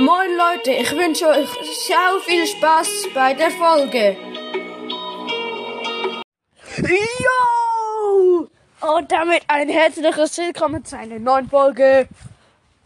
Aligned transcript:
Moin 0.00 0.34
Leute, 0.34 0.70
ich 0.70 0.90
wünsche 0.92 1.28
euch 1.28 1.50
sehr 1.86 2.20
viel 2.24 2.46
Spaß 2.46 3.08
bei 3.12 3.34
der 3.34 3.50
Folge. 3.50 4.16
Yo! 6.78 8.48
Und 8.80 9.12
damit 9.12 9.42
ein 9.48 9.68
herzliches 9.68 10.38
Willkommen 10.38 10.82
zu 10.86 10.96
einer 10.96 11.18
neuen 11.18 11.50
Folge 11.50 12.08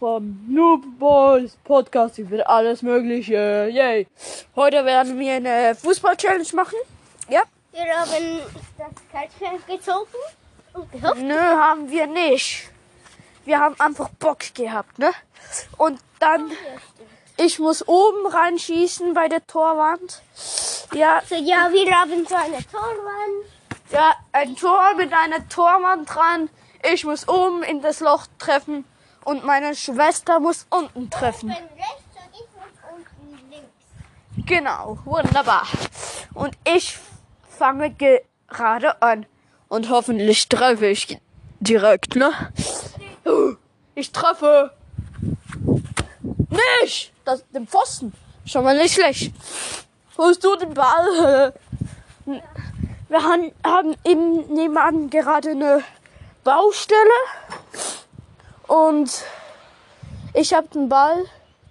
vom 0.00 0.44
Noob 0.48 0.82
Boys 0.98 1.56
Podcast 1.62 2.18
über 2.18 2.50
alles 2.50 2.82
Mögliche. 2.82 3.68
Yay! 3.70 4.08
Heute 4.56 4.84
werden 4.84 5.16
wir 5.16 5.34
eine 5.34 5.76
Fußball-Challenge 5.76 6.48
machen. 6.54 6.78
Ja? 7.28 7.42
Wir 7.70 7.94
haben 7.94 8.40
das 8.76 8.90
Kältchen 9.12 9.62
gezogen 9.68 10.08
und 10.72 10.90
gehofft. 10.90 11.22
Nö, 11.22 11.38
haben 11.38 11.88
wir 11.88 12.08
nicht. 12.08 12.70
Wir 13.44 13.60
haben 13.60 13.78
einfach 13.78 14.08
Bock 14.18 14.52
gehabt, 14.54 14.98
ne? 14.98 15.12
Und 15.76 16.00
dann, 16.24 16.50
ich 17.36 17.58
muss 17.58 17.86
oben 17.86 18.26
reinschießen 18.26 19.12
bei 19.14 19.28
der 19.28 19.46
Torwand. 19.46 20.22
Ja, 20.92 21.22
So, 21.28 21.34
ja, 21.34 21.70
wir 21.72 21.90
haben 22.00 22.26
so 22.26 22.34
eine 22.34 22.58
Torwand. 22.66 23.44
ja, 23.90 24.12
ein 24.32 24.56
Tor 24.56 24.94
mit 24.96 25.12
einer 25.12 25.46
Torwand 25.48 26.08
dran. 26.12 26.48
Ich 26.92 27.04
muss 27.04 27.28
oben 27.28 27.62
in 27.62 27.80
das 27.82 28.00
Loch 28.00 28.26
treffen 28.38 28.84
und 29.24 29.44
meine 29.44 29.74
Schwester 29.74 30.40
muss 30.40 30.66
unten 30.70 31.10
treffen. 31.10 31.48
Wenn 31.48 31.56
rechts 31.56 32.14
und 32.14 32.32
ich 32.32 32.48
muss 32.54 32.92
unten 32.92 33.50
links. 33.50 34.46
Genau, 34.46 34.98
wunderbar. 35.04 35.66
Und 36.34 36.56
ich 36.64 36.98
fange 37.58 37.94
gerade 38.48 39.02
an. 39.02 39.26
Und 39.68 39.88
hoffentlich 39.90 40.48
treffe 40.48 40.86
ich 40.86 41.18
direkt, 41.60 42.16
ne? 42.16 42.30
Ich 43.94 44.12
treffe. 44.12 44.72
Nicht! 46.82 47.12
Das, 47.24 47.44
den 47.50 47.66
Pfosten. 47.66 48.12
Schon 48.46 48.64
mal 48.64 48.76
nicht 48.76 48.94
schlecht. 48.94 49.32
Holst 50.18 50.44
du 50.44 50.54
den 50.56 50.74
Ball? 50.74 51.52
Wir 53.08 53.22
haben, 53.22 53.52
haben 53.64 53.94
im 54.04 54.52
nebenan 54.52 55.10
gerade 55.10 55.50
eine 55.50 55.82
Baustelle. 56.42 56.98
Und 58.66 59.24
ich 60.32 60.52
habe 60.52 60.68
den 60.68 60.88
Ball, 60.88 61.24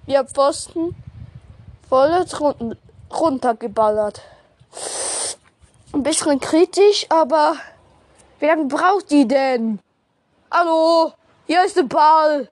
wir 0.06 0.26
Pfosten, 0.26 0.96
voll 1.90 2.12
run 2.40 2.78
runtergeballert. 3.12 4.22
Ein 5.94 6.02
bisschen 6.02 6.40
kritisch, 6.40 7.06
aber 7.10 7.56
wie 8.40 8.48
lange 8.48 8.66
braucht 8.66 9.12
die 9.12 9.28
denn? 9.28 9.80
Hallo, 10.50 11.14
hier 11.46 11.64
ist 11.64 11.78
der 11.78 11.84
Ball. 11.84 12.50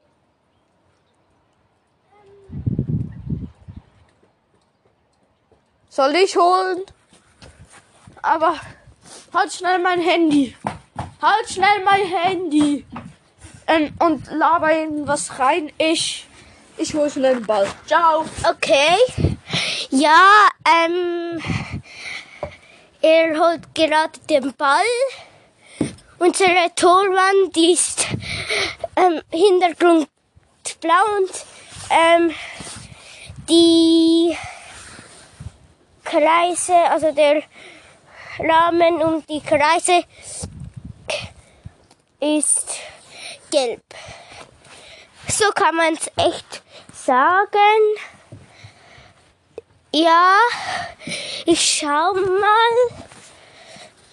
Soll 5.94 6.16
ich 6.16 6.38
holen? 6.38 6.86
Aber 8.22 8.56
halt 9.34 9.52
schnell 9.52 9.78
mein 9.80 10.00
Handy. 10.00 10.56
Halt 11.22 11.50
schnell 11.50 11.84
mein 11.84 12.06
Handy. 12.06 12.86
Ähm, 13.68 13.94
und 14.00 14.26
laber 14.32 14.72
in 14.72 15.06
was 15.06 15.38
rein. 15.38 15.70
Ich, 15.78 16.26
ich 16.78 16.94
hol 16.94 17.10
schnell 17.10 17.36
den 17.36 17.46
Ball. 17.46 17.68
Ciao. 17.88 18.24
Okay. 18.50 18.96
Ja, 19.90 20.48
ähm, 20.66 21.44
er 23.02 23.38
holt 23.38 23.76
gerade 23.76 24.18
den 24.30 24.54
Ball. 24.54 24.96
Unsere 26.20 26.74
Torwand 26.74 27.58
ist 27.58 28.08
ähm, 28.96 29.22
Hintergrund 29.30 30.08
blau 30.80 30.94
und 31.18 31.32
ähm, 31.90 32.34
die 33.50 34.38
Kreise, 36.12 36.76
also 36.90 37.14
der 37.14 37.44
Rahmen 38.38 39.02
um 39.02 39.26
die 39.28 39.40
Kreise 39.40 40.04
ist 42.20 42.80
gelb. 43.50 43.82
So 45.30 45.50
kann 45.52 45.74
man 45.76 45.94
es 45.94 46.12
echt 46.18 46.62
sagen. 46.94 47.82
Ja, 49.94 50.36
ich 51.46 51.80
schau 51.80 52.14
mal, 52.14 52.76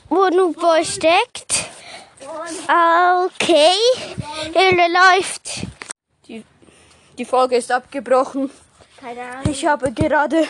wo 0.09 0.29
Nubo 0.29 0.85
steckt. 0.85 1.67
Okay, 2.69 3.73
er 4.55 4.89
läuft. 4.89 5.67
Die, 6.29 6.45
die 7.17 7.25
Folge 7.25 7.57
ist 7.57 7.73
abgebrochen. 7.73 8.51
Keine 9.01 9.23
Ahnung. 9.23 9.51
Ich 9.53 9.67
habe 9.67 9.93
gerade 9.93 10.47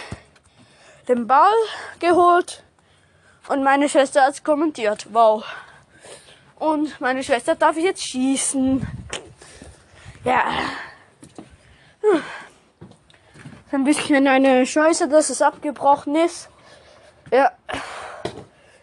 den 1.08 1.26
Ball 1.26 1.54
geholt 1.98 2.62
und 3.48 3.62
meine 3.62 3.88
Schwester 3.88 4.22
hat 4.22 4.44
kommentiert. 4.44 5.06
Wow. 5.10 5.44
Und 6.58 7.00
meine 7.00 7.22
Schwester 7.22 7.54
darf 7.54 7.76
jetzt 7.76 8.02
schießen. 8.02 8.86
Ja. 10.24 10.44
Hm. 12.00 12.22
Ein 13.70 13.84
bisschen 13.84 14.26
eine 14.26 14.66
Scheiße, 14.66 15.08
dass 15.08 15.30
es 15.30 15.42
abgebrochen 15.42 16.16
ist. 16.16 16.48
Ja. 17.30 17.52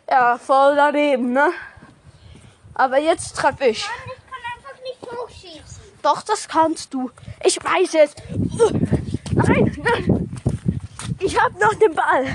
Ja, 0.10 0.38
voll 0.38 0.76
daneben, 0.76 1.34
ne? 1.34 1.52
Aber 2.76 3.00
jetzt 3.00 3.36
treffe 3.36 3.66
ich. 3.66 3.80
Ich 3.80 3.88
kann 3.88 4.42
einfach 4.56 4.82
nicht 4.84 5.02
hochschießen. 5.02 5.84
Doch, 6.02 6.22
das 6.22 6.48
kannst 6.48 6.94
du. 6.94 7.10
Ich 7.44 7.58
weiß 7.64 7.96
es. 7.96 8.16
Nein, 9.34 9.76
nein. 9.84 10.25
Ich 11.26 11.40
hab 11.42 11.60
noch 11.60 11.74
den 11.76 11.94
Ball. 11.96 12.26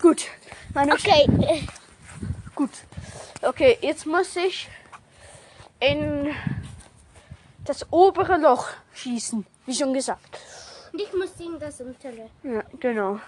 Gut. 0.00 0.26
Meine 0.74 0.92
Okay, 0.92 1.26
äh, 1.42 1.62
Gut. 2.54 2.70
Okay, 3.42 3.78
jetzt 3.80 4.06
muss 4.06 4.36
ich 4.36 4.68
in 5.80 6.32
das 7.64 7.86
obere 7.90 8.36
Loch 8.36 8.68
schießen, 8.94 9.44
wie 9.66 9.74
schon 9.74 9.92
gesagt. 9.94 10.38
und 10.92 11.00
ich 11.00 11.12
muss 11.12 11.30
in 11.38 11.58
das 11.58 11.80
untere, 11.80 12.28
Ja, 12.42 12.62
genau. 12.78 13.18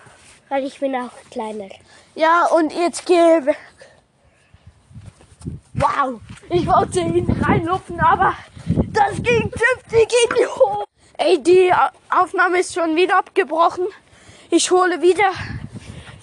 weil 0.49 0.65
ich 0.65 0.79
bin 0.79 0.95
auch 0.95 1.11
kleiner. 1.31 1.69
Ja, 2.15 2.47
und 2.47 2.73
jetzt 2.73 3.07
gehe 3.07 3.47
weg. 3.47 3.59
Wow, 5.75 6.21
ich 6.51 6.67
wollte 6.67 7.01
ihn 7.01 7.31
reinlupfen, 7.43 7.99
aber 8.01 8.35
das 8.67 9.15
ging 9.23 9.51
tüchtig 9.51 10.13
in 10.29 10.37
die 10.37 10.47
Hose. 10.47 10.85
Ey, 11.19 11.43
die 11.43 11.73
Aufnahme 12.11 12.59
ist 12.61 12.75
schon 12.75 12.95
wieder 12.95 13.19
abgebrochen. 13.19 13.87
Ich 14.55 14.71
hole 14.71 15.01
wieder 15.01 15.31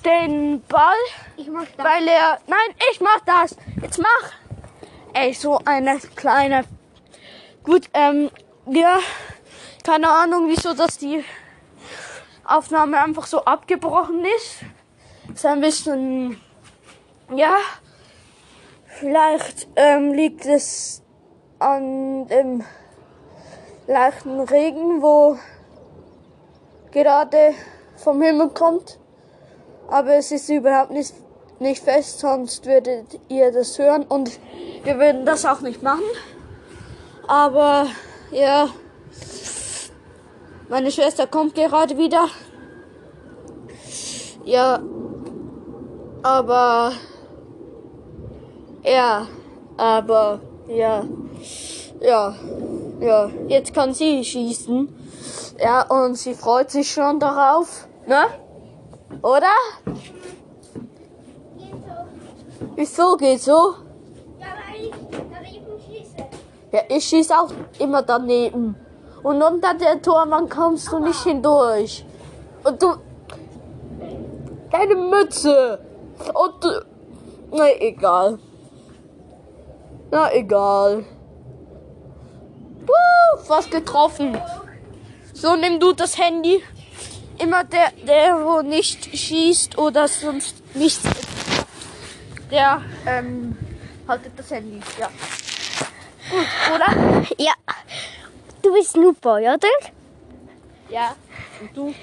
den 0.05 0.61
Ball, 0.67 0.93
Ich 1.35 1.49
mach 1.49 1.65
das. 1.75 1.83
weil 1.83 2.07
er... 2.07 2.37
Nein, 2.45 2.75
ich 2.91 3.01
mach 3.01 3.19
das. 3.25 3.57
Jetzt 3.81 3.97
mach. 3.97 4.31
Ey, 5.13 5.33
so 5.33 5.59
eine 5.65 5.97
kleine... 6.15 6.63
Gut, 7.63 7.89
ähm, 7.95 8.29
ja, 8.67 8.99
keine 9.83 10.11
Ahnung, 10.11 10.47
wieso 10.47 10.75
dass 10.75 10.99
die 10.99 11.25
Aufnahme 12.45 13.01
einfach 13.01 13.25
so 13.25 13.45
abgebrochen 13.45 14.23
ist. 14.37 14.59
Ist 15.33 15.47
ein 15.47 15.61
bisschen, 15.61 16.39
ja, 17.33 17.57
vielleicht 18.85 19.69
ähm, 19.75 20.13
liegt 20.13 20.45
es 20.45 21.01
an 21.57 22.27
dem 22.27 22.63
leichten 23.87 24.39
Regen, 24.41 25.01
wo 25.01 25.39
gerade 26.91 27.55
vom 27.99 28.21
Himmel 28.21 28.49
kommt. 28.49 28.99
Aber 29.87 30.15
es 30.15 30.31
ist 30.31 30.49
überhaupt 30.49 30.91
nicht, 30.91 31.13
nicht 31.59 31.83
fest, 31.83 32.19
sonst 32.19 32.65
würdet 32.65 33.19
ihr 33.27 33.51
das 33.51 33.77
hören 33.79 34.03
und 34.03 34.39
wir 34.83 34.99
würden 34.99 35.25
das 35.25 35.45
auch 35.45 35.61
nicht 35.61 35.81
machen. 35.81 36.03
Aber 37.27 37.87
ja, 38.31 38.69
meine 40.69 40.91
Schwester 40.91 41.27
kommt 41.27 41.55
gerade 41.55 41.97
wieder. 41.97 42.27
Ja, 44.45 44.79
aber 46.23 46.93
ja, 48.83 49.27
aber 49.77 50.39
ja, 50.67 51.03
ja, 51.99 52.35
ja, 53.01 53.29
jetzt 53.47 53.73
kann 53.73 53.93
sie 53.93 54.23
schießen. 54.23 54.95
Ja, 55.61 55.81
und 55.81 56.17
sie 56.17 56.33
freut 56.33 56.71
sich 56.71 56.91
schon 56.91 57.19
darauf, 57.19 57.88
ne? 58.09 58.25
Oder? 59.21 59.55
Wieso 62.75 63.15
geht 63.17 63.41
so? 63.41 63.75
Ja, 64.39 64.47
weil 64.57 64.85
ich 64.85 64.93
daneben 65.31 65.79
schieße. 65.79 66.17
Ja, 66.71 66.81
ich 66.89 67.05
schieß 67.05 67.31
auch 67.31 67.51
immer 67.77 68.01
daneben. 68.01 68.75
Und 69.23 69.41
unter 69.41 69.73
der 69.73 70.01
Torwand 70.01 70.49
kommst 70.49 70.91
du 70.91 70.99
nicht 70.99 71.23
hindurch. 71.23 72.05
Und 72.63 72.81
du. 72.81 72.95
Deine 74.71 74.95
Mütze. 74.95 75.79
Und 76.33 76.63
du. 76.63 76.85
Na, 77.51 77.65
egal. 77.79 78.39
Na, 80.11 80.33
egal. 80.33 81.05
Wuh, 82.85 83.37
fast 83.43 83.71
getroffen. 83.71 84.37
So, 85.33 85.55
nimm 85.55 85.79
du 85.79 85.93
das 85.93 86.17
Handy. 86.17 86.61
Immer 87.39 87.63
der, 87.63 87.91
der 88.05 88.45
wo 88.45 88.61
nicht 88.61 89.05
schießt 89.17 89.77
oder 89.77 90.07
sonst 90.07 90.55
nichts, 90.75 91.01
der 92.51 92.81
ähm, 93.05 93.57
haltet 94.07 94.33
das 94.37 94.51
Handy. 94.51 94.79
Ja. 94.99 95.09
Gut, 96.29 96.47
oder? 96.75 97.25
Ja. 97.37 97.53
Du 98.61 98.73
bist 98.73 98.95
Noob-Boy, 98.95 99.43
oder? 99.43 99.67
Ja. 100.89 101.15
Und 101.61 101.75
du? 101.75 101.95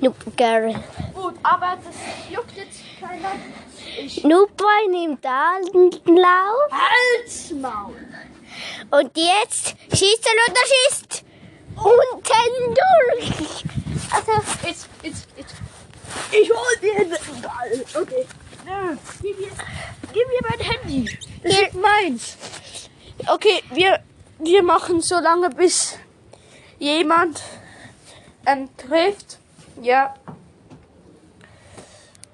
Noob-Girl. 0.00 0.74
Gut, 1.14 1.34
aber 1.42 1.78
das 1.84 1.94
juckt 2.30 2.56
jetzt 2.56 2.80
keiner. 3.00 3.32
Ich 3.98 4.24
Noob-Boy 4.24 4.88
nimmt 4.90 5.24
Anlauf. 5.24 6.70
Halt's 6.70 7.50
Maul. 7.52 7.94
Und 8.90 9.16
jetzt 9.16 9.76
schießt 9.92 10.26
er 10.26 10.52
oder 10.52 10.60
schießt 10.66 11.24
unten 11.76 12.74
durch. 12.74 13.64
Also, 14.10 14.32
Jetzt, 14.66 14.88
jetzt, 15.02 15.28
jetzt. 15.36 15.54
Ich 16.32 16.50
hol 16.50 16.80
dir 16.80 16.94
den 16.94 17.42
Ball. 17.42 18.02
Okay. 18.02 18.26
Gib 19.20 19.38
mir, 19.38 19.50
gib 20.12 20.28
mir 20.28 20.40
mein 20.48 20.60
Handy. 20.60 21.18
Das 21.42 21.52
ist 21.52 21.74
meins. 21.74 22.36
Okay, 23.26 23.62
wir, 23.70 24.00
wir 24.38 24.62
machen 24.62 25.00
so 25.00 25.18
lange, 25.18 25.50
bis 25.50 25.98
jemand 26.78 27.42
ähm, 28.46 28.68
trifft. 28.76 29.38
Ja. 29.82 30.14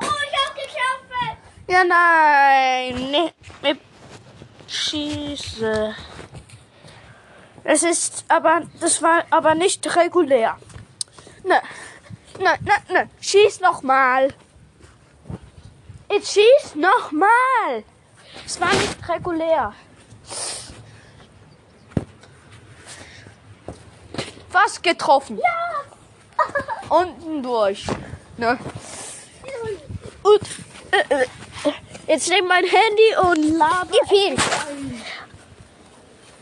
oh, 0.00 0.04
ich 0.04 0.38
hab 0.38 0.54
geschaffen. 0.54 1.36
Ja, 1.68 1.84
nein. 1.84 3.10
Ne, 3.10 3.32
ne, 3.62 3.78
schieße. 4.68 5.94
Es 7.64 7.82
ist 7.82 8.24
aber, 8.28 8.62
das 8.80 9.02
war 9.02 9.24
aber 9.30 9.54
nicht 9.54 9.96
regulär. 9.96 10.56
Ne, 11.44 11.60
ne, 12.38 12.58
ne, 12.60 12.92
ne. 12.92 13.10
Schieß 13.20 13.60
noch 13.60 13.82
mal. 13.82 14.32
Jetzt 16.10 16.32
schieß 16.32 16.74
noch 16.74 17.12
mal. 17.12 17.84
Es 18.44 18.60
war 18.60 18.72
nicht 18.72 19.08
regulär. 19.08 19.72
Fast 24.50 24.82
getroffen. 24.82 25.38
Ja. 25.38 25.84
Unten 26.88 27.42
durch. 27.42 27.86
Ne? 28.36 28.58
Und 30.22 30.40
äh, 30.90 31.22
äh, 31.22 31.26
jetzt 32.06 32.28
nimm 32.28 32.46
mein 32.48 32.64
Handy 32.64 33.16
und 33.22 33.62
hier. 34.08 34.36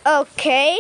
Okay. 0.05 0.77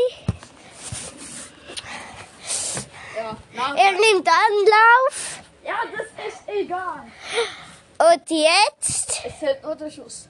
Ja, 3.16 3.36
Er 3.58 3.92
nimmt 3.92 4.28
Anlauf. 4.28 5.40
ja, 5.64 5.74
das 5.90 6.06
ist 6.28 6.42
egal. 6.46 7.02
Und 7.98 8.30
jetzt. 8.30 9.20
Es 9.24 9.40
hält 9.40 9.62
nur 9.64 9.74
der 9.74 9.90
Schuss. 9.90 10.28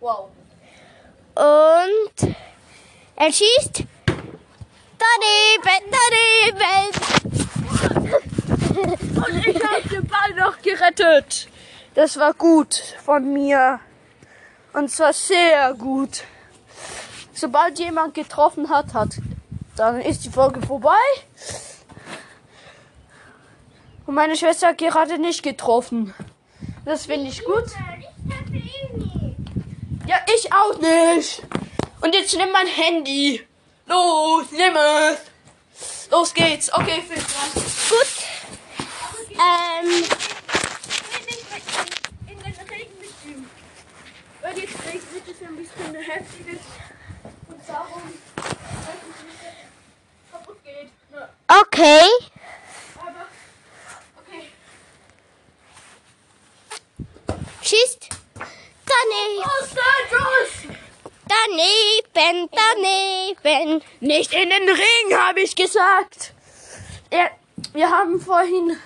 Wow. 0.00 0.28
Und 1.34 2.34
er 3.16 3.32
schießt. 3.32 3.84
Daneben, 4.98 5.90
daneben. 5.90 6.90
Und 9.16 9.46
ich 9.46 9.64
habe 9.64 9.88
den 9.88 10.06
Ball 10.06 10.34
noch 10.36 10.60
gerettet. 10.60 11.48
Das 11.94 12.18
war 12.18 12.34
gut 12.34 12.74
von 13.04 13.32
mir. 13.32 13.80
Und 14.74 14.90
zwar 14.90 15.14
sehr 15.14 15.72
gut. 15.74 16.24
Sobald 17.32 17.78
jemand 17.78 18.14
getroffen 18.14 18.68
hat, 18.68 18.92
hat, 18.92 19.16
dann 19.76 20.00
ist 20.00 20.24
die 20.24 20.30
Folge 20.30 20.60
vorbei. 20.66 20.92
Und 24.06 24.14
meine 24.14 24.36
Schwester 24.36 24.68
hat 24.68 24.78
gerade 24.78 25.18
nicht 25.18 25.42
getroffen. 25.42 26.14
Das 26.84 27.06
finde 27.06 27.28
ich 27.30 27.44
gut. 27.44 27.64
Ja, 30.06 30.16
ich 30.36 30.52
auch 30.52 30.78
nicht. 30.78 31.42
Und 32.02 32.14
jetzt 32.14 32.36
nimm 32.36 32.52
mein 32.52 32.66
Handy. 32.66 33.40
Los, 33.86 34.46
nimm 34.52 34.76
es. 34.76 36.10
Los 36.10 36.34
geht's. 36.34 36.72
Okay, 36.72 37.02
viel 37.08 37.20
Spaß. 37.20 37.54
Gut. 37.88 38.24
Ähm. 39.32 40.04
Weil 44.44 44.58
jetzt 44.58 44.74
regnet 44.86 45.24
es 45.26 45.48
ein 45.48 45.56
bisschen 45.56 45.94
heftiges 45.94 46.60
und 47.48 47.66
darum 47.66 48.02
weiß 48.36 49.00
ich 49.08 49.24
nicht, 49.24 49.40
dass 49.42 49.54
es 49.54 50.30
kaputt 50.30 50.62
geht. 50.62 50.90
Ja, 51.12 51.28
okay. 51.60 52.06
Schießt. 57.62 58.08
Daneben, 58.86 59.50
daneben, 61.26 62.50
daneben. 62.52 63.82
Nicht 64.00 64.32
in 64.34 64.50
den 64.50 64.68
Ring, 64.68 65.18
habe 65.18 65.40
ich 65.40 65.56
gesagt. 65.56 66.34
Ja, 67.10 67.30
wir 67.72 67.90
haben 67.90 68.20
vorhin 68.20 68.76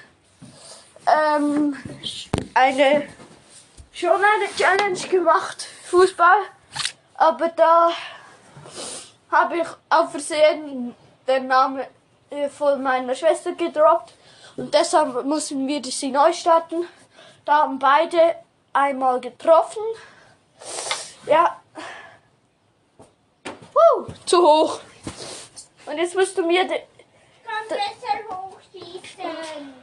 ähm, 1.06 1.76
eine 2.54 3.08
schon 3.92 4.10
eine 4.10 4.54
Challenge 4.56 5.08
gemacht, 5.08 5.66
Fußball. 5.90 6.38
Aber 7.14 7.48
da 7.48 7.90
habe 9.30 9.58
ich 9.58 9.66
auf 9.90 10.12
Versehen 10.12 10.94
den 11.26 11.48
Namen 11.48 11.84
von 12.50 12.82
meiner 12.82 13.14
Schwester 13.14 13.52
gedroppt. 13.52 14.12
Und 14.56 14.74
deshalb 14.74 15.24
mussten 15.24 15.66
wir 15.66 15.82
sie 15.84 16.10
neu 16.10 16.32
starten. 16.32 16.86
Da 17.44 17.62
haben 17.62 17.78
beide 17.78 18.36
einmal 18.72 19.20
getroffen. 19.20 19.82
Ja. 21.26 21.60
Huh, 23.74 24.06
zu 24.26 24.42
hoch. 24.42 24.80
Und 25.86 25.96
jetzt 25.96 26.14
musst 26.14 26.36
du 26.36 26.44
mir 26.44 26.66
de 26.66 26.82
Kann 27.44 27.68
besser 27.68 28.18
hochschießen. 28.28 29.74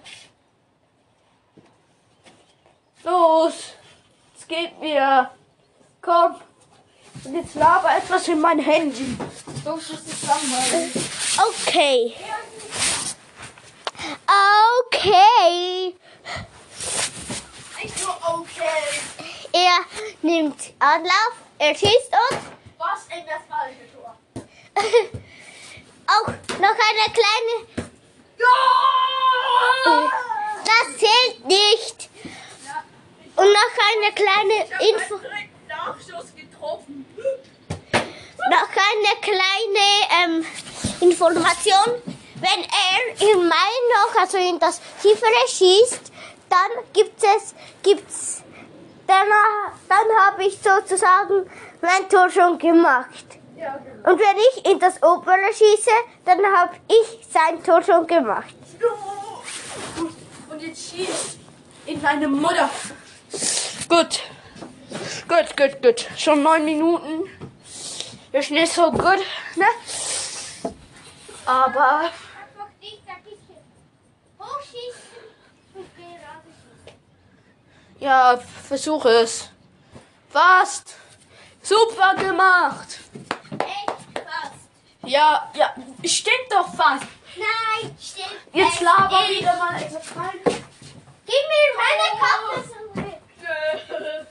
Los, 3.03 3.53
es 4.37 4.47
geht 4.47 4.79
mir. 4.79 5.31
Komm. 6.01 6.35
Und 7.23 7.35
jetzt 7.35 7.55
laber 7.55 7.95
etwas 7.97 8.27
in 8.27 8.41
mein 8.41 8.59
Handy. 8.59 9.17
Los, 9.63 9.89
das 9.89 10.01
ist 10.01 10.27
langweilig. 10.27 11.04
Okay. 11.37 12.15
Okay. 14.25 15.95
Er 19.51 19.79
nimmt 20.21 20.73
Anlauf, 20.79 21.33
er 21.59 21.75
schießt 21.75 22.11
und 22.11 22.39
Was 22.77 23.05
in 23.15 23.25
das 23.25 23.41
falsche 23.49 23.85
Tor? 23.93 24.15
auch 26.07 26.27
noch 26.59 26.77
eine 26.89 27.13
kleine. 27.13 27.53
Ja! 28.37 30.11
Das 30.63 30.97
zählt 30.97 31.45
nicht. 31.45 32.09
Und 33.35 33.51
noch 33.51 33.75
eine 33.91 34.13
kleine 34.13 34.89
Info. 34.89 35.19
Nachschuss 35.67 36.33
getroffen. 36.35 37.05
Noch 38.49 38.69
eine 38.69 39.13
kleine 39.21 39.85
ähm, 40.23 40.45
Information. 41.01 42.01
Wenn 42.35 42.61
er 42.63 43.31
im 43.31 43.47
Mai 43.47 43.71
noch, 43.93 44.21
also 44.21 44.37
in 44.37 44.59
das 44.59 44.81
tiefere 45.01 45.47
schießt, 45.47 46.11
dann 46.49 46.83
gibt 46.93 47.23
es, 47.23 47.55
gibt's, 47.81 48.43
dann, 49.07 49.27
dann 49.87 50.25
habe 50.25 50.43
ich 50.43 50.57
sozusagen 50.57 51.49
mein 51.81 52.09
Tor 52.09 52.29
schon 52.29 52.57
gemacht. 52.57 53.25
Ja, 53.57 53.77
genau. 53.77 54.11
Und 54.11 54.19
wenn 54.19 54.37
ich 54.37 54.65
in 54.71 54.79
das 54.79 55.01
obere 55.01 55.53
schieße, 55.53 55.91
dann 56.25 56.39
habe 56.45 56.75
ich 56.87 57.25
sein 57.31 57.63
Tor 57.63 57.81
schon 57.81 58.05
gemacht. 58.05 58.53
Und 60.49 60.61
jetzt 60.61 60.91
schießt 60.91 61.37
in 61.85 62.01
deine 62.01 62.27
Mutter. 62.27 62.69
Gut. 63.87 64.23
Gut, 65.27 65.57
gut, 65.57 65.81
gut. 65.81 66.07
Schon 66.17 66.43
neun 66.43 66.65
Minuten. 66.65 67.29
Ist 68.31 68.51
nicht 68.51 68.73
so 68.73 68.91
gut, 68.91 69.19
ne? 69.55 69.65
Aber 69.83 69.83
Einfach 69.83 69.83
nicht 69.83 69.83
ein 69.83 69.83
bisschen 69.83 69.83
hochschießen 69.83 70.63
und 70.63 70.63
gerade 70.63 71.34
schießen. 74.65 75.85
ja, 77.99 78.37
versuche 78.37 79.09
es. 79.09 79.49
Fast. 80.29 80.95
Super 81.61 82.15
gemacht. 82.15 82.99
Echt 83.59 84.25
fast. 84.25 84.69
Ja, 85.03 85.51
ja, 85.55 85.73
stimmt 86.03 86.49
doch 86.49 86.73
fast. 86.75 87.05
Nein, 87.35 87.95
stimmt. 87.99 88.27
Jetzt 88.53 88.81
laber 88.81 89.21
nicht. 89.27 89.41
wieder 89.41 89.55
mal 89.57 89.81
etwas 89.81 90.15
rein. 90.15 90.39
Gib 91.25 91.43
mir 91.51 91.69
meine 91.81 92.09
Kappe 92.21 92.63
zurück. 92.69 94.27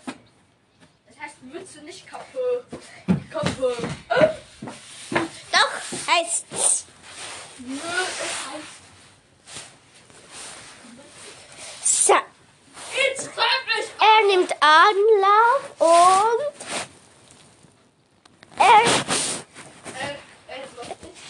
Das 1.09 1.19
heißt 1.21 1.43
Mütze, 1.43 1.79
nicht 1.81 2.07
Kappe. 2.07 2.65
Kappe. 3.31 3.77
Doch, 5.51 6.09
heißt's. 6.09 6.87
Nö, 7.59 7.77
es 7.77 8.21
heißt. 8.51 8.83
So. 11.85 12.15
Jetzt 12.97 13.33
greif 13.35 13.63
mich 13.67 13.87
Er 14.01 14.27
nimmt 14.27 14.53
Anlauf 14.61 15.63
und. 15.79 16.53
Er. 18.59 18.83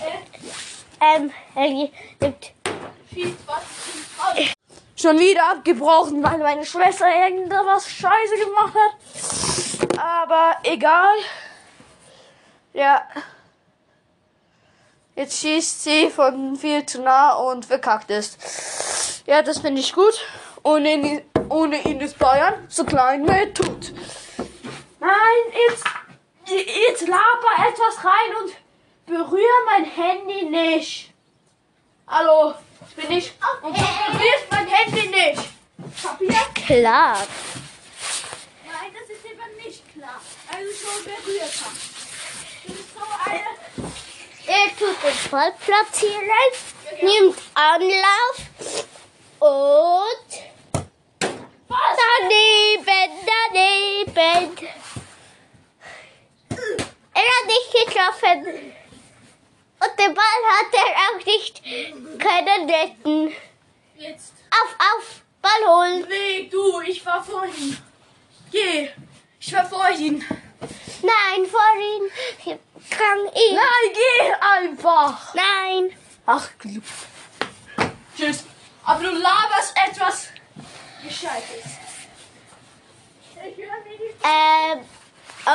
Er, 0.00 0.12
er, 1.00 1.16
ähm, 1.16 1.32
er 1.54 1.68
nimmt. 1.68 2.52
Schießt 3.12 3.46
was, 3.46 3.62
schießt 3.84 4.18
was. 4.18 4.54
Schon 4.96 5.18
wieder 5.18 5.50
abgebrochen, 5.50 6.22
weil 6.22 6.38
meine 6.38 6.64
Schwester 6.64 7.06
irgendwas 7.06 7.90
Scheiße 7.90 8.38
gemacht 8.38 8.74
hat. 8.74 9.98
Aber 9.98 10.56
egal. 10.62 11.16
Ja. 12.72 13.06
Jetzt 15.16 15.40
schießt 15.40 15.84
sie 15.84 16.10
von 16.10 16.56
viel 16.56 16.84
zu 16.86 17.00
nah 17.00 17.34
und 17.34 17.64
verkackt 17.64 18.10
es. 18.10 19.22
Ja, 19.26 19.42
das 19.42 19.60
finde 19.60 19.80
ich 19.80 19.92
gut. 19.92 20.26
Ohne 20.64 20.92
ihn, 20.92 21.22
ohne 21.48 21.80
ihn 21.82 22.00
ist 22.00 22.18
Bayern 22.18 22.66
so 22.68 22.84
klein 22.84 23.22
mehr 23.22 23.54
tut. 23.54 23.92
Nein, 24.98 25.52
jetzt, 25.68 25.84
jetzt 26.46 27.02
laber 27.02 27.68
etwas 27.68 28.04
rein 28.04 28.42
und 28.42 28.52
berühr 29.06 29.54
mein 29.66 29.84
Handy 29.84 30.46
nicht. 30.46 31.12
Hallo, 32.08 32.54
ich 32.88 32.96
bin 32.96 33.16
ich. 33.16 33.32
Und 33.62 33.76
du 33.76 33.80
berührst 33.80 34.46
mein 34.50 34.66
Handy 34.66 35.08
nicht. 35.08 35.42
Kapiert? 36.02 36.54
klar. 36.66 37.18
Nein, 38.64 38.92
das 38.92 39.16
ist 39.16 39.24
eben 39.24 39.64
nicht 39.64 39.82
klar. 39.92 40.20
Also 40.50 40.70
schon 40.72 41.04
berührt. 41.04 41.52
Du 42.66 42.72
bist 42.72 42.94
so 42.94 43.30
eine. 43.30 43.53
Er 44.46 44.68
tut 44.76 45.02
den 45.02 45.30
Ball 45.30 45.52
platzieren, 45.52 46.28
nimmt 47.00 47.38
Anlauf 47.54 48.84
und 49.40 50.28
Was? 51.68 51.98
daneben, 52.20 53.10
daneben. 53.50 54.68
Er 57.14 57.22
hat 57.22 57.46
nicht 57.46 57.86
getroffen. 57.86 58.74
Und 59.80 59.98
den 59.98 60.14
Ball 60.14 60.42
hat 60.48 60.72
er 60.72 60.90
auch 61.06 61.24
nicht 61.24 61.62
können 62.18 62.70
retten. 62.70 63.34
Jetzt. 63.96 64.34
Auf, 64.50 64.76
auf, 64.78 65.22
Ball 65.40 65.66
holen. 65.66 66.06
Nee, 66.08 66.48
du, 66.48 66.80
ich 66.80 67.04
war 67.04 67.22
vorhin. 67.22 67.76
Geh. 68.50 68.90
Ich 69.40 69.52
war 69.52 69.68
vorhin. 69.68 70.24
Nein, 71.04 71.46
vorhin 71.46 72.58
kann 72.90 73.26
ich. 73.34 73.52
Nein, 73.52 73.92
geh 73.92 74.32
einfach. 74.40 75.34
Nein. 75.34 75.96
Ach, 76.26 76.48
Glück. 76.58 76.82
Tschüss. 78.16 78.44
Aber 78.84 79.02
du 79.02 79.10
laberst 79.10 79.74
etwas 79.76 80.28
Gescheites. 81.02 81.84
Ähm, 84.22 84.80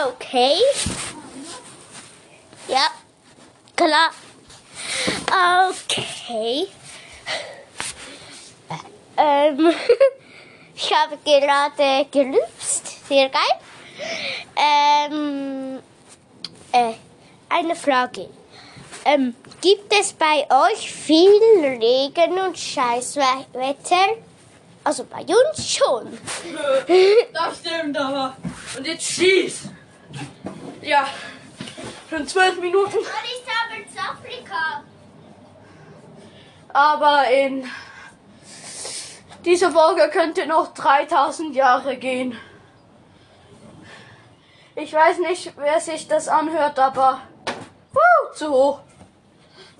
okay. 0.06 0.56
Ja, 2.68 2.88
klar. 3.76 4.12
Okay. 5.70 6.68
Ähm, 9.18 9.74
ich 10.76 10.94
habe 10.94 11.18
gerade 11.18 12.06
gerübst. 12.12 13.08
Sehr 13.08 13.30
geil. 13.30 13.69
Ähm, 14.56 15.80
äh, 16.72 16.94
eine 17.50 17.76
Frage. 17.76 18.30
Ähm, 19.06 19.36
gibt 19.62 19.94
es 19.94 20.14
bei 20.14 20.46
euch 20.50 20.92
viel 20.92 21.42
Regen 21.62 22.40
und 22.40 22.58
Scheißwetter? 22.58 24.18
Also 24.84 25.06
bei 25.06 25.22
uns 25.22 25.70
schon. 25.70 26.18
Das 27.34 27.60
stimmt 27.60 27.98
aber. 27.98 28.36
Und 28.78 28.88
jetzt 28.88 29.04
schieß. 29.04 29.70
Ja. 30.82 31.08
Schon 32.10 32.28
zwölf 32.28 32.60
Minuten. 32.60 32.98
Und 32.98 33.06
ich 33.06 33.44
habe 33.48 33.82
in 33.82 34.00
Afrika. 34.00 34.84
Aber 36.74 37.30
in 37.30 37.70
dieser 39.46 39.72
Folge 39.72 40.10
könnte 40.10 40.46
noch 40.46 40.74
3000 40.74 41.56
Jahre 41.56 41.98
gehen. 41.98 42.38
Ich 44.82 44.94
weiß 44.94 45.20
nicht, 45.20 45.52
wer 45.58 45.82
sich 45.82 46.08
das 46.08 46.30
anhört, 46.30 46.80
aber 46.80 47.22
Wuh, 47.92 48.34
zu 48.34 48.50
hoch. 48.50 48.80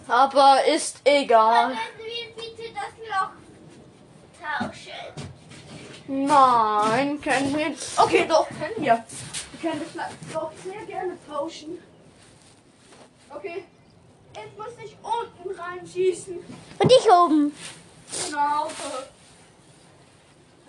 Aber 0.10 0.66
ist 0.66 1.00
egal. 1.06 1.68
Können 1.68 1.80
wir 1.98 2.36
bitte 2.36 2.74
das 2.74 2.94
Loch 3.08 3.32
tauschen? 4.68 4.92
Nein, 6.08 7.22
können 7.22 7.58
wir. 7.58 7.74
Okay, 7.96 8.26
doch, 8.28 8.46
können 8.50 8.76
wir. 8.78 9.06
Wir 9.52 9.72
können 9.72 9.86
das 9.96 10.34
doch 10.34 10.52
sehr 10.66 10.86
gerne 10.86 11.18
tauschen. 11.26 11.82
Okay. 13.30 13.64
Jetzt 14.36 14.58
muss 14.58 14.84
ich 14.84 14.98
unten 15.02 15.60
reinschießen. 15.60 16.40
Und 16.80 16.92
ich 16.92 17.10
oben. 17.10 17.56
Genau. 18.26 18.68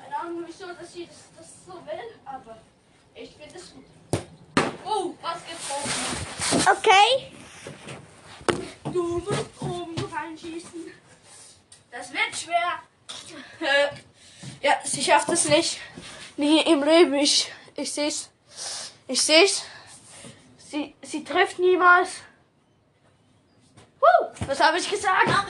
Keine 0.00 0.16
Ahnung, 0.16 0.44
wieso 0.46 0.66
dass 0.68 0.92
sie 0.92 1.06
das, 1.06 1.16
das 1.36 1.48
so 1.66 1.72
will, 1.72 2.14
aber 2.24 2.58
ich 3.14 3.34
finde 3.34 3.56
es 3.56 3.74
gut. 3.74 3.84
Oh, 4.84 5.14
was 5.22 5.38
getroffen. 5.44 6.70
Okay. 6.70 7.32
Du 8.84 9.18
musst 9.18 9.46
oben 9.60 9.94
reinschießen. 10.12 10.92
Das 11.90 12.12
wird 12.12 12.36
schwer. 12.36 12.82
Äh, 13.60 14.66
ja, 14.66 14.78
sie 14.84 15.02
schafft 15.02 15.28
es 15.28 15.48
nicht. 15.48 15.78
Nie 16.36 16.62
im 16.62 16.82
Leben. 16.82 17.14
Ich, 17.14 17.50
ich 17.76 17.92
seh's. 17.92 18.30
Ich 19.06 19.22
seh's. 19.22 19.62
Sie, 20.58 20.94
sie 21.02 21.24
trifft 21.24 21.58
niemals. 21.58 22.10
Huh, 24.00 24.28
was 24.46 24.60
habe 24.60 24.78
ich 24.78 24.88
gesagt? 24.88 25.26
Aber 25.26 25.46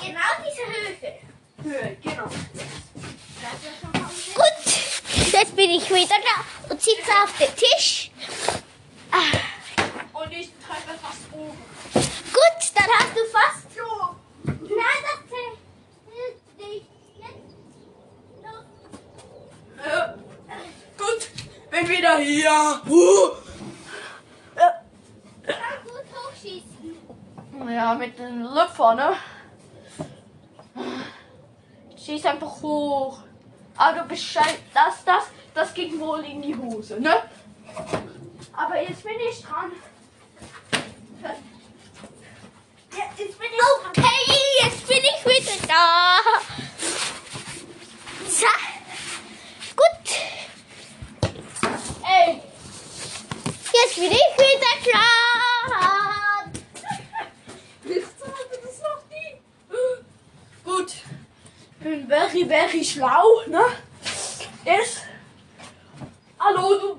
genau 0.00 0.20
diese 0.44 0.66
Höhe. 0.66 1.18
Höhe, 1.62 1.96
genau. 2.02 2.24
Gut. 4.34 5.32
Jetzt 5.32 5.56
bin 5.56 5.70
ich 5.70 5.88
wieder 5.90 6.06
da 6.08 6.70
und 6.70 6.80
sitze 6.80 7.10
auf 7.22 7.36
dem 7.38 7.54
Tisch. 7.56 8.07
Und 9.18 10.32
ich 10.32 10.52
treffe 10.64 10.98
fast 11.00 11.32
oben. 11.32 11.58
gut, 11.92 12.72
dann 12.74 12.86
hast 12.98 13.16
du 13.16 13.20
fast 13.32 13.74
so. 13.74 14.16
Nein, 14.44 15.00
das 15.02 15.20
zählt 15.28 15.58
nicht. 16.58 16.86
Jetzt. 17.16 17.54
Äh, 19.84 20.12
gut, 20.96 21.70
bin 21.70 21.88
wieder 21.88 22.18
hier. 22.18 22.80
Uh. 22.88 23.30
Äh, 24.56 25.52
Kann 25.52 25.84
gut 25.84 26.06
hochschießen. 26.14 27.72
Ja, 27.72 27.94
mit 27.94 28.18
den 28.18 28.42
Lüpfer, 28.42 28.94
ne? 28.94 29.16
Schieß 31.96 32.26
einfach 32.26 32.62
hoch. 32.62 33.20
Aber 33.76 34.00
du 34.00 34.08
Bescheid, 34.08 34.58
das, 34.74 35.04
das, 35.04 35.24
das 35.54 35.74
ging 35.74 35.98
wohl 36.00 36.24
in 36.24 36.42
die 36.42 36.56
Hose, 36.56 37.00
ne? 37.00 37.22
Aber 38.58 38.82
jetzt 38.82 39.04
bin 39.04 39.12
ich 39.20 39.40
dran. 39.42 39.70
Ja, 41.22 41.30
jetzt 43.16 43.38
bin 43.38 43.48
ich 43.52 43.58
dran. 43.58 43.90
Okay, 43.90 44.32
jetzt 44.64 44.86
bin 44.88 44.98
ich 44.98 45.24
wieder 45.24 45.66
da. 45.68 46.18
So. 48.28 48.46
Gut. 49.76 50.10
Ey, 52.04 52.42
Jetzt 53.72 53.94
bin 53.94 54.10
ich 54.10 54.32
wieder 54.36 54.74
dran. 54.90 56.52
hast 57.84 58.52
du 58.52 58.60
das 58.66 58.80
noch 58.82 59.02
nie. 59.10 59.30
Gut. 60.64 60.92
Bin 61.78 62.08
very, 62.08 62.44
very 62.44 62.84
schlau, 62.84 63.24
ne? 63.46 63.62
Ist. 64.64 65.02
Hallo. 66.40 66.98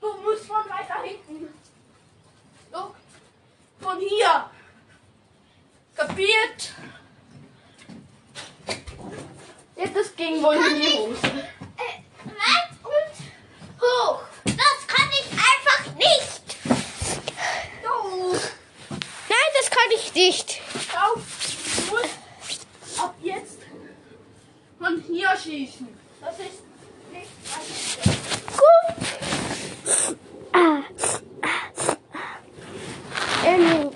Du 0.00 0.12
musst 0.22 0.46
von 0.46 0.64
weiter 0.68 1.02
hinten. 1.02 1.48
Look. 2.72 2.94
Von 3.80 3.93
hier. 4.08 4.50
Kapiert? 5.96 6.72
Ja, 9.76 9.86
das 9.94 10.14
ging 10.16 10.42
wohl 10.42 10.54
in 10.56 10.80
die 10.80 10.98
Hose. 10.98 11.26
Äh, 11.26 12.02
weit 12.24 12.70
und 12.82 13.80
hoch. 13.80 14.22
Das 14.44 14.86
kann 14.86 15.08
ich 15.12 15.30
einfach 15.32 15.94
nicht. 15.96 16.56
So, 17.82 18.32
Nein, 19.28 19.50
das 19.60 19.70
kann 19.70 19.90
ich 19.94 20.14
nicht. 20.14 20.60
schau. 20.90 21.14
Du 21.14 21.20
musst 21.96 22.18
ab 22.98 23.14
jetzt 23.22 23.58
von 24.78 25.00
hier 25.06 25.36
schießen. 25.36 25.88
Das 26.20 26.38
ist 26.38 26.62
nicht 27.12 27.30
einfach. 27.44 28.58
Gut. 28.58 30.18
Ah. 30.52 30.82
Er 33.44 33.58
nimmt 33.58 33.94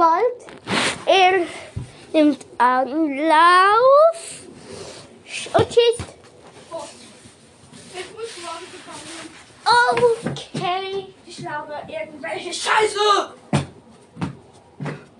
bald. 0.00 0.40
Er 1.04 1.46
nimmt 2.12 2.46
Anlauf. 2.56 4.18
und 5.52 5.68
bekommen. 8.72 10.24
Okay. 10.24 11.14
Ich 11.26 11.36
glaube 11.36 11.74
irgendwelche 11.86 12.52
Scheiße. 12.52 13.34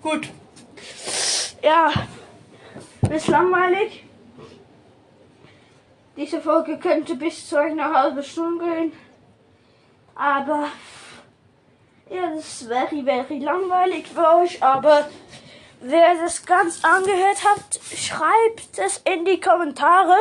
Gut. 0.01 0.29
Ja. 1.61 1.93
Ist 3.09 3.27
langweilig. 3.27 4.03
Diese 6.17 6.41
Folge 6.41 6.77
könnte 6.79 7.15
bis 7.15 7.47
zu 7.47 7.57
einer 7.57 7.93
halben 7.93 8.23
Stunde 8.23 8.65
gehen. 8.65 8.93
Aber 10.15 10.67
ja, 12.11 12.29
das 12.35 12.61
ist 12.61 12.67
very, 12.67 13.03
very 13.03 13.39
langweilig 13.39 14.07
für 14.07 14.27
euch. 14.37 14.61
Aber 14.61 15.09
wer 15.79 16.15
das 16.15 16.45
ganz 16.45 16.83
angehört 16.83 17.43
hat, 17.43 17.79
schreibt 17.95 18.77
es 18.77 18.97
in 19.05 19.25
die 19.25 19.39
Kommentare. 19.39 20.15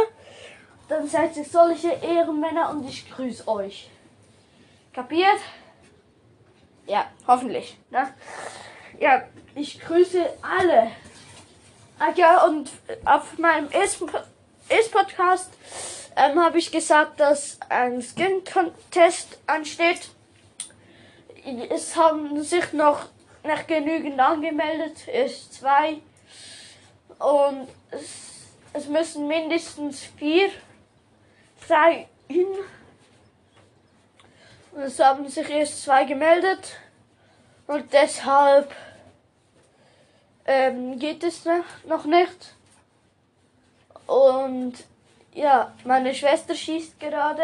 Dann 0.89 1.07
seid 1.09 1.37
ihr 1.37 1.45
solche 1.45 1.91
Ehrenmänner 1.91 2.71
und 2.71 2.89
ich 2.89 3.11
grüße 3.11 3.47
euch. 3.47 3.91
Kapiert? 4.93 5.39
Ja, 6.87 7.07
hoffentlich. 7.27 7.79
Ne? 7.91 8.13
Ja, 8.99 9.23
ich 9.55 9.81
grüße 9.81 10.25
alle. 10.43 10.91
Ach 11.99 12.17
ja, 12.17 12.45
und 12.45 12.71
auf 13.05 13.39
meinem 13.39 13.69
Ist-Podcast 14.69 15.51
ähm, 16.17 16.43
habe 16.43 16.59
ich 16.59 16.73
gesagt, 16.73 17.21
dass 17.21 17.59
ein 17.69 18.03
Skin-Contest 18.03 19.39
ansteht. 19.47 20.11
Es 21.69 21.97
haben 21.97 22.43
sich 22.43 22.73
noch 22.73 23.07
nicht 23.43 23.69
genügend 23.69 24.21
angemeldet, 24.21 25.09
ist 25.09 25.55
zwei. 25.55 26.01
Und 27.19 27.69
es, 27.91 28.47
es 28.73 28.87
müssen 28.87 29.27
mindestens 29.27 30.05
vier 30.17 30.51
sein. 31.67 32.07
Und 34.73 34.83
es 34.83 34.99
haben 34.99 35.29
sich 35.29 35.49
erst 35.49 35.83
zwei 35.83 36.05
gemeldet. 36.05 36.77
Und 37.67 37.93
deshalb 37.93 38.75
ähm, 40.45 40.99
geht 40.99 41.25
es 41.25 41.45
ne- 41.45 41.65
noch 41.87 42.05
nicht. 42.05 42.55
Und 44.07 44.75
ja, 45.35 45.73
meine 45.85 46.15
Schwester 46.15 46.55
schießt 46.55 46.99
gerade. 46.99 47.43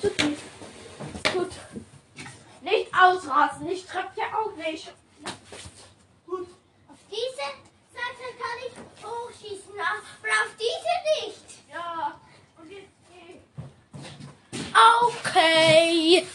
Nicht 0.00 0.47
ausrasten, 3.00 3.68
ich 3.68 3.86
treffe 3.86 4.10
ja 4.16 4.26
auch 4.36 4.54
nicht. 4.56 4.92
Gut. 6.26 6.48
Auf 6.88 6.98
diese 7.10 7.46
Seite 7.92 8.24
kann 8.38 8.58
ich 8.66 8.72
hochschießen, 9.04 9.74
aber 9.74 10.28
auf 10.28 10.52
diese 10.58 10.94
nicht. 11.26 11.46
Ja. 11.72 12.20
Und 12.60 12.68
jetzt 12.70 12.96
geh. 13.08 13.40
Okay. 15.06 16.26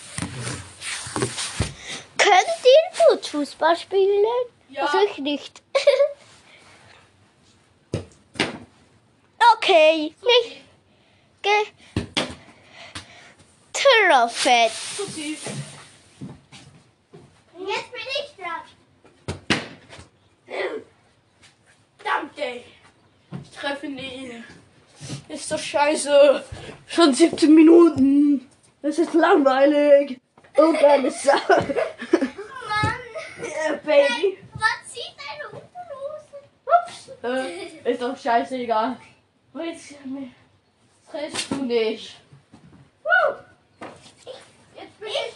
Könnt 2.17 2.63
ihr 2.63 2.83
gut 3.09 3.25
Fußball 3.27 3.75
spielen? 3.77 4.25
Ja. 4.69 4.85
Also 4.85 4.99
ich 4.99 5.17
nicht. 5.17 5.61
okay, 9.55 10.15
nicht 10.21 10.63
getroffen. 13.73 14.69
Zu 14.95 15.05
tief. 15.11 15.43
Jetzt 17.59 17.91
bin 17.91 18.01
ich 18.01 18.35
dran. 18.37 18.61
Danke. 22.03 22.63
Ich 23.43 23.51
treffe 23.57 23.87
nie. 23.87 24.43
Ist 25.43 25.51
doch 25.51 25.59
scheiße. 25.59 26.41
Schon 26.87 27.13
17 27.13 27.53
Minuten. 27.53 28.49
Das 28.81 28.97
ist 28.97 29.13
langweilig. 29.13 30.21
Oh, 30.55 30.71
geile 30.71 31.11
Sache. 31.11 31.75
Mann. 32.69 32.95
Ja, 33.41 33.73
Baby. 33.83 34.37
Was 34.53 34.93
zieht 34.93 35.13
deine 35.19 35.49
Unterhose? 35.49 36.39
Ups. 36.63 37.11
Äh, 37.85 37.91
ist 37.91 38.01
doch 38.01 38.17
scheißegal. 38.17 38.95
Jetzt 39.53 39.95
triffst 41.11 41.51
du 41.51 41.55
nicht. 41.55 42.15
Woo. 43.03 43.35
Jetzt 44.77 44.97
bin 44.97 45.09
ich. 45.09 45.33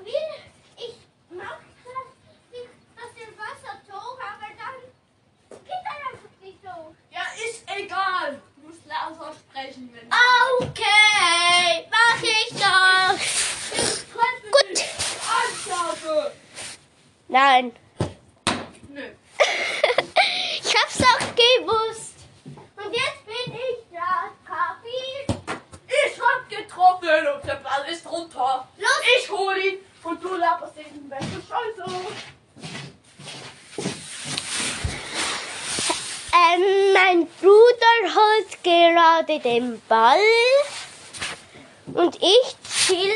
Ich 0.00 0.06
will, 0.06 0.38
ich 0.78 0.94
mach 1.36 1.58
das, 1.84 2.08
nicht, 2.50 2.70
dass 2.96 3.12
der 3.14 3.28
Wasser 3.36 3.76
hoch, 3.92 4.18
aber 4.18 4.48
dann 4.56 5.60
geht 5.60 5.84
er 5.84 5.96
einfach 6.08 6.34
nicht 6.40 6.58
hoch. 6.64 6.94
Ja, 7.10 7.20
ist 7.36 7.62
egal. 7.76 8.40
Du 8.56 8.68
musst 8.68 8.86
lauter 8.86 9.32
sprechen, 9.32 9.50
wenn 9.52 9.69
Okay, 10.60 11.86
mach 11.90 12.22
ich 12.22 12.48
doch. 12.50 13.14
Gut. 14.50 14.84
Nein. 17.28 17.72
Nö. 18.88 19.00
ich 20.60 20.74
hab's 20.76 20.98
doch 20.98 21.18
gewusst. 21.34 22.14
Und 22.44 22.92
jetzt 22.92 23.24
bin 23.24 23.54
ich 23.54 23.96
dran, 23.96 24.30
kapiert? 24.44 25.40
Ich 25.86 26.20
hab 26.20 26.48
getroffen 26.48 27.28
und 27.34 27.44
der 27.46 27.56
Ball 27.56 27.86
ist 27.90 28.10
runter. 28.10 28.68
Los. 28.76 28.90
Ich 29.18 29.30
hol 29.30 29.56
ihn 29.56 29.78
und 30.02 30.22
du 30.22 30.34
laberst 30.36 30.76
den 30.76 31.08
besten 31.08 31.42
Scheiße. 31.48 31.84
Ähm, 36.52 36.92
mein 36.92 37.26
Bruder 37.40 38.14
holt 38.14 38.62
gerade 38.62 39.38
den 39.40 39.80
Ball. 39.88 40.18
Und 41.92 42.16
ich 42.16 42.56
chill 42.68 43.12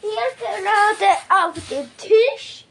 hier 0.00 0.36
gerade 0.38 1.18
auf 1.28 1.54
dem 1.68 1.90
Tisch. 1.96 2.64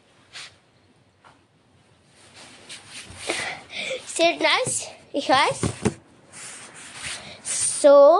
Sehr 4.05 4.35
nice, 4.37 4.87
ich 5.13 5.29
weiß. 5.29 5.61
So, 7.81 8.19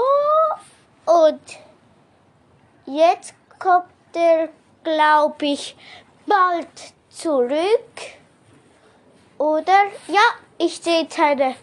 und 1.05 1.41
jetzt 2.85 3.33
kommt 3.57 3.85
er, 4.13 4.49
glaube 4.83 5.45
ich, 5.47 5.75
bald 6.25 6.67
zurück. 7.09 7.59
Oder? 9.37 9.85
Ja, 10.07 10.35
ich 10.57 10.77
sehe 10.77 11.07
seine 11.09 11.55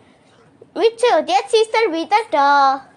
Mütze 0.74 1.06
und 1.18 1.28
jetzt 1.28 1.54
ist 1.54 1.70
er 1.72 1.92
wieder 1.92 2.16
da. 2.30 2.88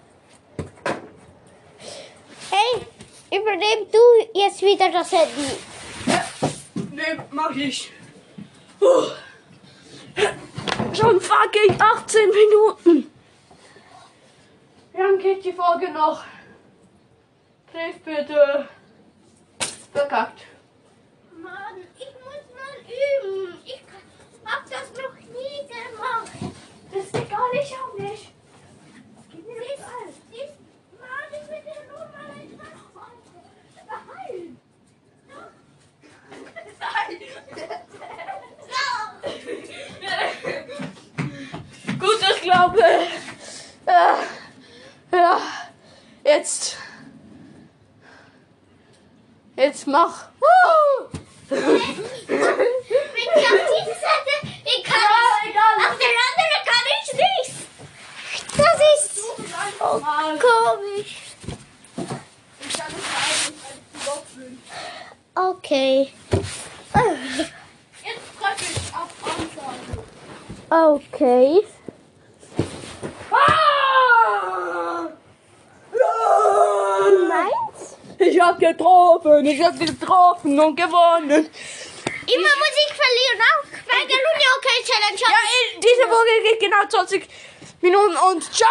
Hey, 2.50 2.88
übernimm 3.32 3.92
du 3.92 4.40
jetzt 4.40 4.62
wieder 4.62 4.90
das 4.92 5.12
Handy. 5.12 5.58
Nee, 6.92 7.18
mach 7.32 7.52
ich. 7.52 7.92
Puh. 8.80 9.12
Schon 10.94 11.22
fucking 11.22 11.80
18 11.80 12.30
Minuten. 12.30 13.12
Wie 14.94 15.02
lange 15.02 15.18
geht 15.20 15.46
die 15.46 15.54
Folge 15.54 15.92
noch? 15.92 16.24
Hilf 17.72 18.00
bitte. 18.04 18.68
Verkackt. 19.94 20.42
Mann, 21.44 21.78
ich 21.98 22.08
muss 22.24 22.44
mal 22.56 22.78
üben. 22.88 23.58
Ich 23.66 23.84
hab 24.46 24.64
das 24.64 24.92
noch 24.94 25.14
nie 25.16 25.68
Das 26.98 27.06
ist 27.06 27.16
egal, 27.16 27.52
ich 27.54 27.74
auch 27.76 27.94
nicht. 28.00 28.34
Siehst, 29.32 29.86
siehst, 30.32 30.56
Mann, 31.00 31.30
ich 31.32 31.46
will 31.48 31.62
dir 31.62 31.82
nur 31.88 32.00
mal 32.00 32.30
etwas 32.42 32.74
sagen. 36.80 37.18
Nein. 40.02 42.00
Gut, 42.00 42.20
ich 42.36 42.42
glaube. 42.42 42.82
Äh, 43.86 44.18
ja. 45.16 45.40
Jetzt. 46.24 46.78
Jetzt 49.56 49.88
mach. 49.88 50.28
Woo! 50.40 51.08
Wenn 51.50 51.58
ich 51.58 51.72
auf 51.78 53.62
diese 53.70 53.96
Seite, 53.96 54.34
ich 54.66 54.84
kann 54.84 55.00
Ja, 55.00 55.08
nicht. 55.44 55.52
egal. 55.52 55.76
Auf 55.90 55.98
der 55.98 56.14
anderen 56.28 56.62
kann 56.66 56.86
ich 57.02 57.08
nicht. 57.14 57.52
Das 58.58 58.76
ist 58.76 59.16
Oh, 59.80 60.00
komisch. 60.00 61.14
Ich 62.60 62.74
kann 62.78 62.92
nicht 62.92 63.12
eigentlich 63.16 63.64
als 63.64 64.06
Boxen. 64.06 64.52
Okay. 65.36 65.96
Jetzt 68.04 68.30
treffe 68.40 68.66
ich 68.72 68.78
auf 68.94 69.12
Ansage. 69.24 69.96
Okay. 70.70 71.46
Ah! 73.32 75.08
Ja! 75.94 76.14
Meins? 77.30 77.82
Ich 78.20 78.40
hab 78.42 78.60
getroffen, 78.60 79.37
ich 79.48 79.62
hab 79.64 79.80
getroffen 79.80 80.60
und 80.60 80.76
gewonnen. 80.76 81.50
Immer 82.36 82.54
muss 82.60 82.76
ich 82.86 82.94
verlieren, 82.94 83.40
auch 83.50 83.64
bei 83.88 84.06
der 84.06 84.18
Junior 84.18 84.56
Challenge. 84.86 85.20
Ja, 85.20 85.28
in- 85.76 85.82
diese 85.82 86.08
Folge 86.08 86.44
geht 86.44 86.60
genau 86.60 86.86
20 86.90 87.28
Minuten 87.82 88.16
und 88.18 88.44
ciao. 88.54 88.66